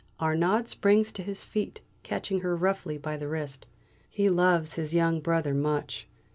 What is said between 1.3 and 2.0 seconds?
feet,